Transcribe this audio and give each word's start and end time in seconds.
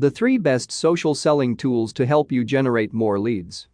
The 0.00 0.12
3 0.12 0.38
best 0.38 0.70
social 0.70 1.12
selling 1.12 1.56
tools 1.56 1.92
to 1.94 2.06
help 2.06 2.30
you 2.30 2.44
generate 2.44 2.92
more 2.94 3.18
leads. 3.18 3.66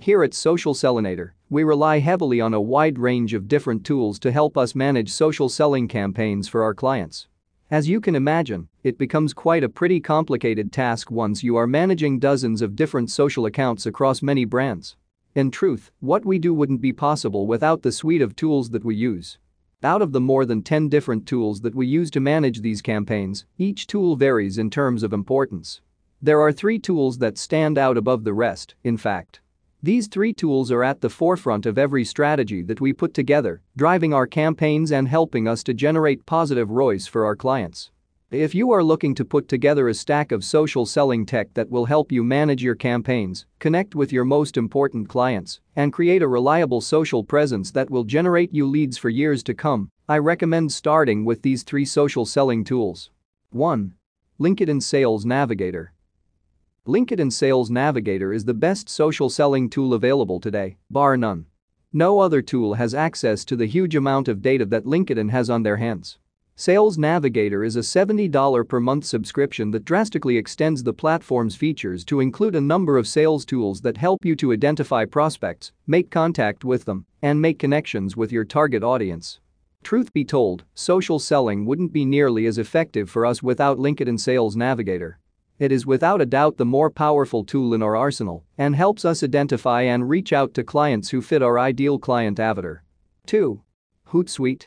Here 0.00 0.24
at 0.24 0.34
Social 0.34 0.74
Sellinator, 0.74 1.30
we 1.48 1.62
rely 1.62 2.00
heavily 2.00 2.40
on 2.40 2.54
a 2.54 2.60
wide 2.60 2.98
range 2.98 3.34
of 3.34 3.46
different 3.46 3.86
tools 3.86 4.18
to 4.18 4.32
help 4.32 4.58
us 4.58 4.74
manage 4.74 5.12
social 5.12 5.48
selling 5.48 5.86
campaigns 5.86 6.48
for 6.48 6.64
our 6.64 6.74
clients. 6.74 7.28
As 7.70 7.88
you 7.88 8.00
can 8.00 8.16
imagine, 8.16 8.66
it 8.82 8.98
becomes 8.98 9.32
quite 9.32 9.62
a 9.62 9.68
pretty 9.68 10.00
complicated 10.00 10.72
task 10.72 11.08
once 11.08 11.44
you 11.44 11.54
are 11.54 11.68
managing 11.68 12.18
dozens 12.18 12.60
of 12.60 12.74
different 12.74 13.08
social 13.08 13.46
accounts 13.46 13.86
across 13.86 14.22
many 14.22 14.44
brands. 14.44 14.96
In 15.36 15.52
truth, 15.52 15.92
what 16.00 16.24
we 16.24 16.40
do 16.40 16.52
wouldn't 16.52 16.80
be 16.80 16.92
possible 16.92 17.46
without 17.46 17.82
the 17.82 17.92
suite 17.92 18.22
of 18.22 18.34
tools 18.34 18.70
that 18.70 18.84
we 18.84 18.96
use. 18.96 19.38
Out 19.84 20.02
of 20.02 20.10
the 20.10 20.20
more 20.20 20.44
than 20.44 20.62
10 20.62 20.88
different 20.88 21.24
tools 21.24 21.60
that 21.60 21.74
we 21.74 21.86
use 21.86 22.10
to 22.10 22.18
manage 22.18 22.62
these 22.62 22.82
campaigns, 22.82 23.44
each 23.58 23.86
tool 23.86 24.16
varies 24.16 24.58
in 24.58 24.70
terms 24.70 25.04
of 25.04 25.12
importance. 25.12 25.80
There 26.20 26.40
are 26.40 26.50
three 26.50 26.80
tools 26.80 27.18
that 27.18 27.38
stand 27.38 27.78
out 27.78 27.96
above 27.96 28.24
the 28.24 28.34
rest, 28.34 28.74
in 28.82 28.96
fact. 28.96 29.40
These 29.80 30.08
three 30.08 30.32
tools 30.32 30.72
are 30.72 30.82
at 30.82 31.00
the 31.00 31.08
forefront 31.08 31.64
of 31.64 31.78
every 31.78 32.04
strategy 32.04 32.60
that 32.62 32.80
we 32.80 32.92
put 32.92 33.14
together, 33.14 33.62
driving 33.76 34.12
our 34.12 34.26
campaigns 34.26 34.90
and 34.90 35.06
helping 35.06 35.46
us 35.46 35.62
to 35.62 35.74
generate 35.74 36.26
positive 36.26 36.72
ROIs 36.72 37.06
for 37.06 37.24
our 37.24 37.36
clients. 37.36 37.92
If 38.30 38.54
you 38.54 38.72
are 38.72 38.84
looking 38.84 39.14
to 39.14 39.24
put 39.24 39.48
together 39.48 39.88
a 39.88 39.94
stack 39.94 40.32
of 40.32 40.44
social 40.44 40.84
selling 40.84 41.24
tech 41.24 41.54
that 41.54 41.70
will 41.70 41.86
help 41.86 42.12
you 42.12 42.22
manage 42.22 42.62
your 42.62 42.74
campaigns, 42.74 43.46
connect 43.58 43.94
with 43.94 44.12
your 44.12 44.26
most 44.26 44.58
important 44.58 45.08
clients, 45.08 45.60
and 45.76 45.94
create 45.94 46.20
a 46.20 46.28
reliable 46.28 46.82
social 46.82 47.24
presence 47.24 47.70
that 47.70 47.88
will 47.88 48.04
generate 48.04 48.52
you 48.52 48.66
leads 48.66 48.98
for 48.98 49.08
years 49.08 49.42
to 49.44 49.54
come, 49.54 49.90
I 50.10 50.18
recommend 50.18 50.70
starting 50.70 51.24
with 51.24 51.40
these 51.40 51.62
three 51.62 51.86
social 51.86 52.26
selling 52.26 52.64
tools. 52.64 53.08
1. 53.48 53.94
LinkedIn 54.38 54.82
Sales 54.82 55.24
Navigator. 55.24 55.94
LinkedIn 56.86 57.32
Sales 57.32 57.70
Navigator 57.70 58.34
is 58.34 58.44
the 58.44 58.52
best 58.52 58.90
social 58.90 59.30
selling 59.30 59.70
tool 59.70 59.94
available 59.94 60.38
today, 60.38 60.76
bar 60.90 61.16
none. 61.16 61.46
No 61.94 62.20
other 62.20 62.42
tool 62.42 62.74
has 62.74 62.92
access 62.92 63.46
to 63.46 63.56
the 63.56 63.64
huge 63.64 63.96
amount 63.96 64.28
of 64.28 64.42
data 64.42 64.66
that 64.66 64.84
LinkedIn 64.84 65.30
has 65.30 65.48
on 65.48 65.62
their 65.62 65.78
hands. 65.78 66.18
Sales 66.60 66.98
Navigator 66.98 67.62
is 67.62 67.76
a 67.76 67.78
$70 67.78 68.66
per 68.66 68.80
month 68.80 69.04
subscription 69.04 69.70
that 69.70 69.84
drastically 69.84 70.36
extends 70.36 70.82
the 70.82 70.92
platform's 70.92 71.54
features 71.54 72.04
to 72.06 72.18
include 72.18 72.56
a 72.56 72.60
number 72.60 72.98
of 72.98 73.06
sales 73.06 73.44
tools 73.44 73.80
that 73.82 73.96
help 73.96 74.24
you 74.24 74.34
to 74.34 74.52
identify 74.52 75.04
prospects, 75.04 75.70
make 75.86 76.10
contact 76.10 76.64
with 76.64 76.84
them, 76.84 77.06
and 77.22 77.40
make 77.40 77.60
connections 77.60 78.16
with 78.16 78.32
your 78.32 78.44
target 78.44 78.82
audience. 78.82 79.38
Truth 79.84 80.12
be 80.12 80.24
told, 80.24 80.64
social 80.74 81.20
selling 81.20 81.64
wouldn't 81.64 81.92
be 81.92 82.04
nearly 82.04 82.44
as 82.46 82.58
effective 82.58 83.08
for 83.08 83.24
us 83.24 83.40
without 83.40 83.78
LinkedIn 83.78 84.18
Sales 84.18 84.56
Navigator. 84.56 85.20
It 85.60 85.70
is 85.70 85.86
without 85.86 86.20
a 86.20 86.26
doubt 86.26 86.56
the 86.56 86.64
more 86.64 86.90
powerful 86.90 87.44
tool 87.44 87.72
in 87.72 87.84
our 87.84 87.94
arsenal 87.94 88.42
and 88.58 88.74
helps 88.74 89.04
us 89.04 89.22
identify 89.22 89.82
and 89.82 90.08
reach 90.08 90.32
out 90.32 90.54
to 90.54 90.64
clients 90.64 91.10
who 91.10 91.22
fit 91.22 91.40
our 91.40 91.56
ideal 91.56 92.00
client 92.00 92.40
avatar. 92.40 92.82
2. 93.26 93.62
Hootsuite 94.08 94.66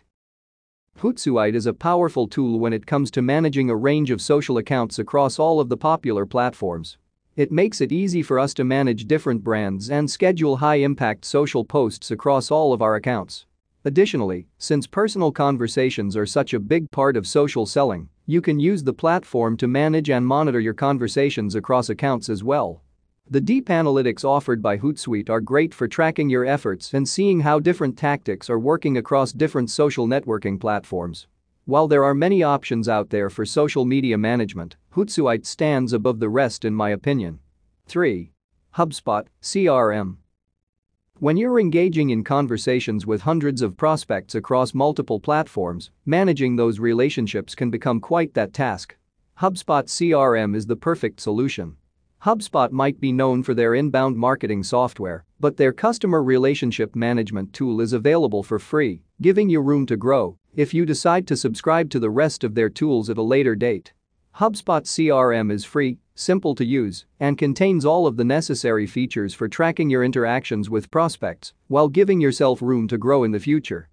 Hootsuite 1.01 1.55
is 1.55 1.65
a 1.65 1.73
powerful 1.73 2.27
tool 2.27 2.59
when 2.59 2.73
it 2.73 2.85
comes 2.85 3.09
to 3.09 3.23
managing 3.23 3.71
a 3.71 3.75
range 3.75 4.11
of 4.11 4.21
social 4.21 4.59
accounts 4.59 4.99
across 4.99 5.39
all 5.39 5.59
of 5.59 5.67
the 5.67 5.75
popular 5.75 6.27
platforms. 6.27 6.99
It 7.35 7.51
makes 7.51 7.81
it 7.81 7.91
easy 7.91 8.21
for 8.21 8.37
us 8.37 8.53
to 8.53 8.63
manage 8.63 9.07
different 9.07 9.43
brands 9.43 9.89
and 9.89 10.07
schedule 10.07 10.57
high-impact 10.57 11.25
social 11.25 11.65
posts 11.65 12.11
across 12.11 12.51
all 12.51 12.71
of 12.71 12.83
our 12.83 12.93
accounts. 12.93 13.47
Additionally, 13.83 14.45
since 14.59 14.85
personal 14.85 15.31
conversations 15.31 16.15
are 16.15 16.27
such 16.27 16.53
a 16.53 16.59
big 16.59 16.91
part 16.91 17.17
of 17.17 17.25
social 17.25 17.65
selling, 17.65 18.07
you 18.27 18.39
can 18.39 18.59
use 18.59 18.83
the 18.83 18.93
platform 18.93 19.57
to 19.57 19.67
manage 19.67 20.11
and 20.11 20.27
monitor 20.27 20.59
your 20.59 20.75
conversations 20.75 21.55
across 21.55 21.89
accounts 21.89 22.29
as 22.29 22.43
well. 22.43 22.83
The 23.31 23.39
deep 23.39 23.69
analytics 23.69 24.25
offered 24.25 24.61
by 24.61 24.77
Hootsuite 24.77 25.29
are 25.29 25.39
great 25.39 25.73
for 25.73 25.87
tracking 25.87 26.29
your 26.29 26.45
efforts 26.45 26.93
and 26.93 27.07
seeing 27.07 27.39
how 27.39 27.61
different 27.61 27.97
tactics 27.97 28.49
are 28.49 28.59
working 28.59 28.97
across 28.97 29.31
different 29.31 29.69
social 29.69 30.05
networking 30.05 30.59
platforms. 30.59 31.27
While 31.63 31.87
there 31.87 32.03
are 32.03 32.13
many 32.13 32.43
options 32.43 32.89
out 32.89 33.09
there 33.09 33.29
for 33.29 33.45
social 33.45 33.85
media 33.85 34.17
management, 34.17 34.75
Hootsuite 34.95 35.45
stands 35.45 35.93
above 35.93 36.19
the 36.19 36.27
rest 36.27 36.65
in 36.65 36.75
my 36.75 36.89
opinion. 36.89 37.39
3. 37.85 38.33
HubSpot 38.75 39.27
CRM 39.41 40.17
when 41.19 41.37
you're 41.37 41.59
engaging 41.59 42.09
in 42.09 42.25
conversations 42.25 43.05
with 43.05 43.21
hundreds 43.21 43.61
of 43.61 43.77
prospects 43.77 44.35
across 44.35 44.73
multiple 44.73 45.19
platforms, 45.19 45.91
managing 46.05 46.55
those 46.55 46.79
relationships 46.79 47.55
can 47.55 47.69
become 47.69 48.01
quite 48.01 48.33
that 48.33 48.53
task. 48.53 48.97
HubSpot 49.39 49.85
CRM 49.85 50.55
is 50.55 50.65
the 50.65 50.75
perfect 50.75 51.21
solution. 51.21 51.77
HubSpot 52.23 52.71
might 52.71 52.99
be 52.99 53.11
known 53.11 53.41
for 53.41 53.55
their 53.55 53.73
inbound 53.73 54.15
marketing 54.15 54.61
software, 54.61 55.25
but 55.39 55.57
their 55.57 55.73
customer 55.73 56.21
relationship 56.21 56.95
management 56.95 57.51
tool 57.51 57.81
is 57.81 57.93
available 57.93 58.43
for 58.43 58.59
free, 58.59 59.01
giving 59.23 59.49
you 59.49 59.59
room 59.59 59.87
to 59.87 59.97
grow 59.97 60.37
if 60.55 60.71
you 60.71 60.85
decide 60.85 61.25
to 61.25 61.35
subscribe 61.35 61.89
to 61.89 61.99
the 61.99 62.11
rest 62.11 62.43
of 62.43 62.53
their 62.53 62.69
tools 62.69 63.09
at 63.09 63.17
a 63.17 63.23
later 63.23 63.55
date. 63.55 63.93
HubSpot 64.35 64.83
CRM 64.83 65.51
is 65.51 65.65
free, 65.65 65.97
simple 66.13 66.53
to 66.53 66.63
use, 66.63 67.07
and 67.19 67.39
contains 67.39 67.85
all 67.85 68.05
of 68.05 68.17
the 68.17 68.23
necessary 68.23 68.85
features 68.85 69.33
for 69.33 69.49
tracking 69.49 69.89
your 69.89 70.03
interactions 70.03 70.69
with 70.69 70.91
prospects 70.91 71.53
while 71.69 71.87
giving 71.87 72.21
yourself 72.21 72.61
room 72.61 72.87
to 72.87 72.99
grow 72.99 73.23
in 73.23 73.31
the 73.31 73.39
future. 73.39 73.89